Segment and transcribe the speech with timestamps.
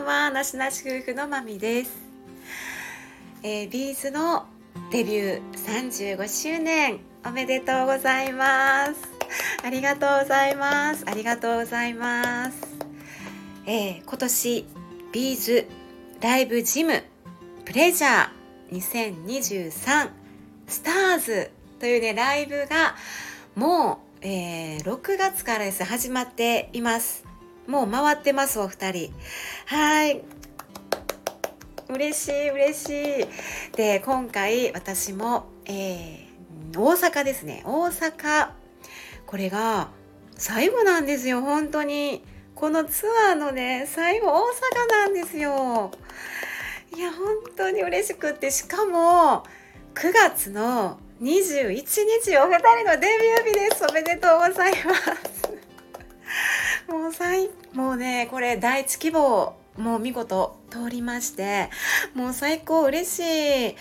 [0.00, 1.90] んはなしなし夫婦のまみです、
[3.42, 4.46] えー、ビーズの
[4.90, 8.94] デビュー35周年おめでとうございます。
[9.62, 11.04] ありがとうございます。
[11.06, 12.56] ありがとうございます、
[13.66, 14.66] えー、今年
[15.12, 15.68] ビーズ
[16.20, 17.02] ライブジム
[17.66, 20.10] プレジャー2023
[20.66, 22.96] スターズというねライブが
[23.54, 25.84] もう、えー、6月からです。
[25.84, 27.29] 始まっています。
[27.66, 29.12] もう回ってますお二人。
[29.66, 30.22] はい。
[31.88, 33.76] 嬉しい嬉しい。
[33.76, 37.62] で今回私も、えー、大阪ですね。
[37.64, 38.50] 大阪。
[39.26, 39.90] これが
[40.36, 42.24] 最後なんですよ本当に。
[42.54, 45.90] このツアーのね最後大阪なんですよ。
[46.96, 48.50] いや本当に嬉しくって。
[48.50, 49.44] しかも
[49.94, 53.84] 9月の21日お二人のデビュー日です。
[53.88, 56.92] おめでとうございます。
[56.92, 61.70] もう最もうねこれ第一希望もう見事通りまして
[62.14, 63.76] もう最高嬉しい。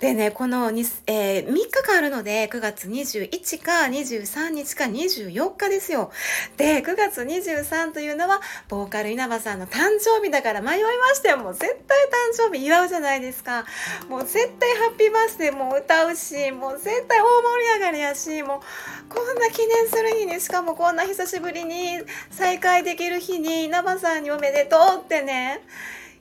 [0.00, 6.10] でね、このに、えー、3日間あるので、9月21か23日か24日ですよ。
[6.56, 11.38] で、9月23というのは、ボーカル稲葉さんの誕生日だから迷いましたよ。
[11.38, 13.66] もう絶対誕生日祝うじゃないですか。
[14.08, 22.00] もう絶対ハッピーバースデーも歌うし、もう絶対大盛り上がりやし、もうこんな記念する日に、しかもこんな久しぶりに
[22.30, 25.60] 再会できる日に稲葉さんにおめでとうってね、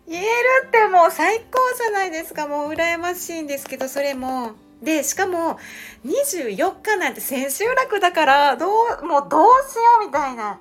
[0.08, 0.28] 言える
[0.68, 2.48] ってもう最高じゃないですか。
[2.48, 4.52] もう羨ましいんですけどそれも。
[4.82, 5.58] でしかも
[6.06, 8.68] 24日なんて千秋楽だからど
[9.02, 10.59] うもうどうしようみたいな。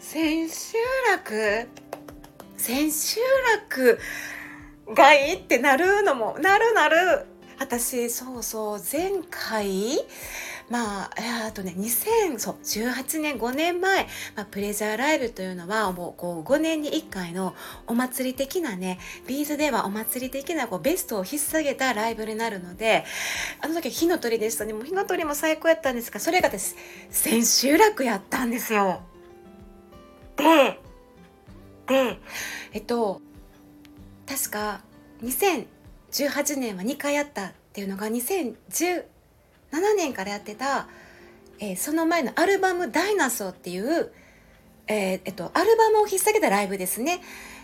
[0.00, 0.76] 千秋
[1.10, 1.68] 楽？
[2.56, 3.18] 千秋
[3.68, 3.98] 楽
[4.94, 7.26] がいいってなるのもなるなる。
[7.58, 9.98] 私そうそう前回
[10.68, 11.10] まあ、
[11.46, 17.54] あとね、2018年、5年前、まあ、プレジャーライブというのは、もうこう5年に1回の
[17.86, 23.04] お祭り的なね、ビーズではお祭り的なこうベストを引っ提げたライブになるので、
[23.60, 24.72] あの時火の鳥でしたね。
[24.72, 26.74] もう火の鳥も最高やったんですが、それがです、
[27.10, 29.02] 千秋楽やったんですよ。
[30.36, 30.80] で、
[31.86, 32.18] で、
[32.72, 33.20] えっと、
[34.26, 34.80] 確か
[35.22, 39.04] 2018年は2回あったっていうのが2010
[39.76, 40.88] 7年からやってた、
[41.58, 44.10] えー、その前のアルバム「ダイナソー」っていう、
[44.86, 47.20] えー、えっと、アルバムを引っ提げたライブですね。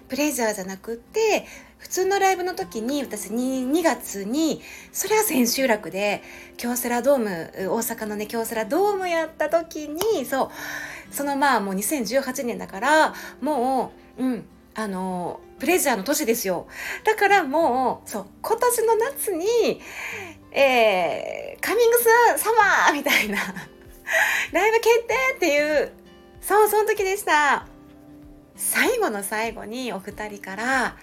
[0.09, 1.47] プレジャーじゃなくって
[1.79, 4.61] 普通のライブの時に私 2, 2月に
[4.93, 6.23] それは千秋楽で
[6.59, 10.51] 京セラドーム大阪のね京セラドームやった時にそ
[11.11, 14.45] うそのまあもう2018年だからもううん
[14.75, 16.67] あのプレジャーの年ですよ
[17.05, 19.47] だからもうそう今年の夏に
[20.53, 23.39] えー、カミングスサマーみたいな
[24.53, 25.93] ライブ決定っていう、
[26.41, 27.67] そう、その時でした。
[28.57, 30.97] 最後の最後にお二人から、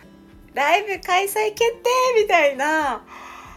[0.53, 3.03] ライブ開催決定みたいな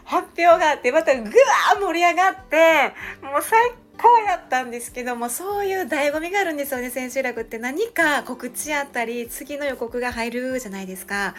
[0.04, 3.72] 発表があって、またぐわー盛り上がって、もう最
[4.02, 7.58] 高やったんですけどもそういう醍醐味があるんですよね千秋楽って。
[7.58, 11.34] 何か告知あったり次の予告が入るじゃないですか。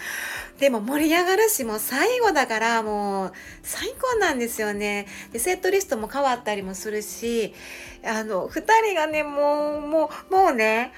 [0.59, 3.31] でも盛り上がるしもう最後だからもう
[3.63, 5.07] 最高なんですよね。
[5.33, 7.53] でセットリストも変わったりもするし
[8.05, 10.93] あの2人がねもうもうもうね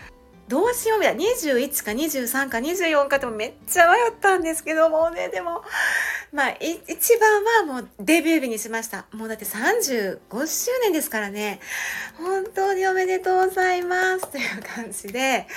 [0.47, 1.23] どうしようみたいな。
[1.23, 5.63] 21か23か24かでもめっちゃ迷ったんですけどもねでも
[6.35, 9.05] まあ一番はもうデビュー日にしました。
[9.13, 11.61] もうだって35周年ですからね。
[12.17, 14.29] 本当におめでとうございます。
[14.29, 15.47] という感じで。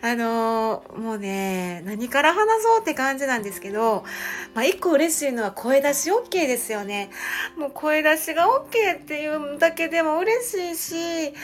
[0.00, 4.04] あのー、もうね何から話そうって感じなんですけど
[4.54, 7.10] まあ一個嬉しいのは声出し OK ですよね。
[7.58, 11.34] もう声出しが OK っていうだけでも嬉しいし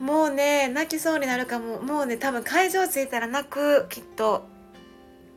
[0.00, 1.82] もうね泣きそうになるかも。
[1.82, 4.53] もうね多分会場着いたら泣くきっと。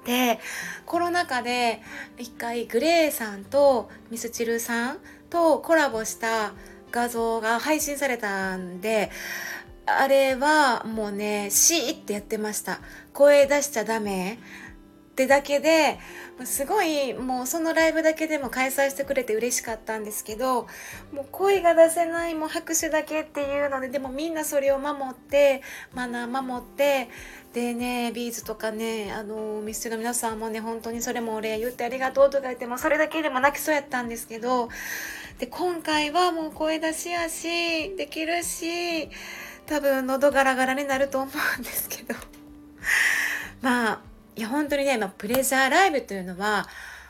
[0.08, 0.40] で
[0.86, 1.82] コロナ禍で
[2.18, 4.98] 一回グレーさんとミスチルさん
[5.30, 6.54] とコラボした
[6.92, 9.12] 画像が配信されたんで
[9.86, 12.80] あれはもうねシーってやってました。
[13.14, 14.38] 声出しちゃダメ。
[15.18, 15.98] ってだけで
[16.46, 20.68] すごいもうそのライブだけでも開催してくれて嬉しかったんですけど
[21.12, 25.64] もう声が出せないもう拍手だけっていうのででもみんなそれを守って
[25.96, 27.10] マナー守って
[27.52, 34.70] でねビーズとかねあのミスチの皆さんもね本当にそれもお礼言ってありがとうとか言ってもそれだけでも泣きそうやったんですけど
[35.40, 39.10] で今回はもう声出しやしできるし
[39.66, 42.14] 多分喉ガラガラになると思うんですけど。
[43.64, 46.68] まあいや本当にね、まあ、プレジャーライブというのは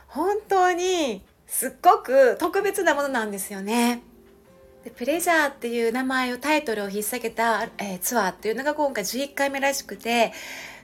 [0.07, 4.01] 本当にすっごく特別なものなんですよね。
[4.85, 10.31] でプレジャーっていう名前をタイトルを引っ提げた、えー、ツアーっていうのが今回11回目らしくて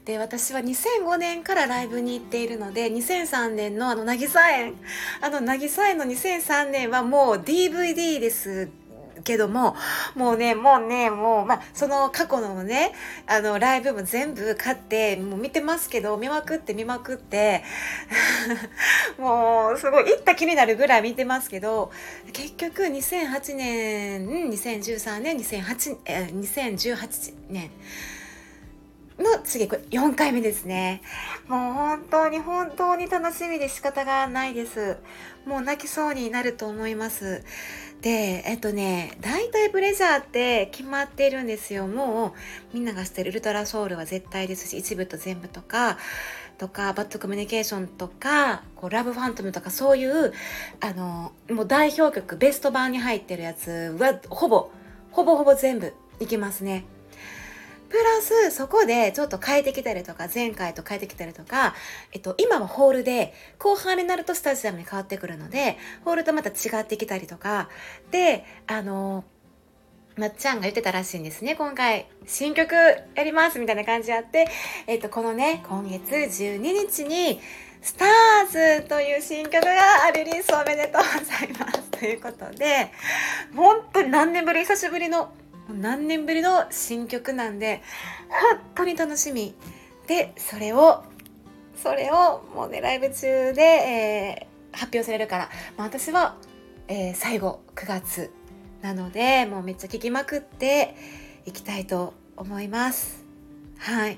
[0.03, 4.75] で私は2005年からライブに行っているので2003年のあの渚園
[5.21, 8.69] あの渚園の2003年はもう DVD です
[9.23, 9.75] けども、
[10.15, 12.93] もうね、もうね、もう、まあ、その過去のね、
[13.27, 17.63] あの、ライブも全部買って、もう見てますけど、見まくって見まくって、
[19.17, 21.91] もう、すごい、行った気になるぐらい見てますけど、
[22.31, 27.71] 結局、2008年、2013年、2008、え2018年、
[29.19, 31.01] の次これ4回目ですね。
[31.47, 34.97] もう本当に本当に楽しみで仕方がないです。
[35.45, 37.43] もう泣きそうになると思います。
[38.01, 41.87] でえっとね大体ブレジャーって決まっているんですよ。
[41.87, 42.33] も
[42.73, 45.97] うみんなが知ってるウルトラソウルは絶対ですし一部と全部とか
[46.57, 50.33] とかバッドコミュニケーションとかこうラブファントムとかそういう
[50.81, 54.69] あのもう代表曲ベスト版に入ってるやつはほぼ
[55.11, 56.85] ほぼほぼ全部いきますね。
[57.93, 61.75] プラスそこでちょっと変えてきたりとか前回と変えてきたりとか、
[62.11, 67.69] えっと、今はホールで後半になるとスタジアムに変わってくるのでホールとまた違ってきたりとか
[68.09, 69.23] であの
[70.15, 71.55] まっちゃんが言ってたらしいんですね。
[71.55, 74.47] 今回新曲やりますみたいな感じあって、
[74.87, 77.39] えっと、このね今月12日に
[77.83, 81.81] スターズという新曲がリリースおめでとうございます。
[81.91, 82.91] ということで
[83.55, 84.61] 本当に何年ぶり？
[84.61, 85.31] 久しぶりの
[85.69, 87.81] 何年ぶりの新曲なんで
[88.29, 89.53] 本当に楽しみ。
[90.07, 91.03] でそれを
[91.75, 96.35] それをもうねライブ中で、えー、発表されるから、まあ、私は、
[96.87, 98.31] えー、最後9月
[98.81, 100.95] なのでもうめっちゃ聴きまくって
[101.45, 103.23] いきたいと思います。
[103.77, 104.17] はい。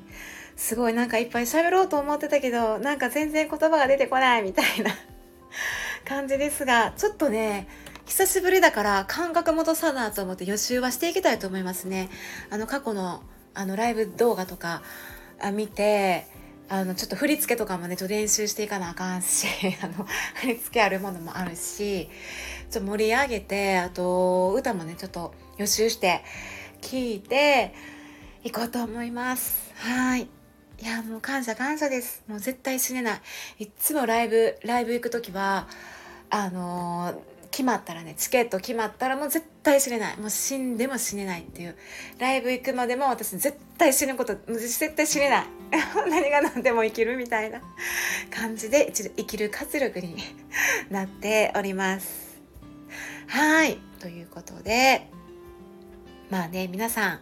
[0.56, 4.92] すごいなんかいっぱい喋ろうと思ってたけどなんか全然言葉が出てこないみたいな
[6.08, 7.68] 感じですがちょっとね
[8.06, 12.10] 久しぶりだから感覚戻さなと思って予習はしていきたいと思いますね。
[12.50, 13.24] あの過去の
[13.54, 14.84] あのライブ動画とか
[15.54, 16.28] 見て
[16.70, 19.48] あのちょっと振り付けとかもねちょっと練習していかなあかんし
[19.82, 20.06] あの
[20.36, 22.10] 振り付けあるものもあるし
[22.70, 26.24] ちょっと盛り上げてあと歌もねちょっと予習して
[26.82, 27.74] 聞いて
[28.44, 29.72] いこうと思います。
[29.76, 30.28] はい。
[30.78, 32.24] いやもう感謝感謝です。
[32.28, 33.22] もう絶対死ねない。
[33.64, 35.68] いつもライブライブ行く時は
[36.30, 40.18] あのー決まったらねチケット決まったらもう絶対死ねない。
[40.18, 41.78] もう死んでも死ねないっていう。
[42.20, 45.46] ライブ行くまでも私絶対死ぬこと絶対死ねない。
[46.10, 47.62] 何が何でも生きるみたいな。
[48.30, 50.18] 感じで生きる活力に
[50.92, 52.42] なっております。
[53.28, 53.78] はい。
[54.02, 55.08] ということで
[56.30, 57.20] まあね皆さん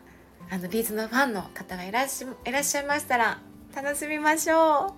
[0.50, 3.40] あのビーズのファンの方がいらっしゃいましたら
[3.76, 4.96] 楽しみましょ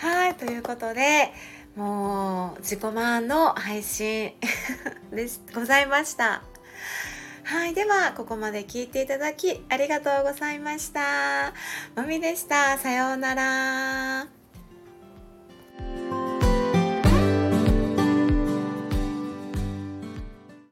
[0.00, 0.06] う。
[0.06, 0.34] はい。
[0.36, 1.34] ということで
[1.78, 4.32] もう自己満の配信
[5.14, 6.42] でございました。
[7.44, 7.74] はい。
[7.74, 11.54] ではここまで聞いていただきありがとうございました。
[11.94, 12.78] まみでした。
[12.78, 14.37] さようなら。